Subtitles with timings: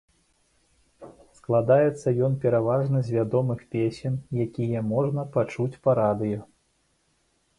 [1.39, 4.15] Складаецца ён пераважна з вядомых песень,
[4.47, 6.41] якія можна пачуць па радыё.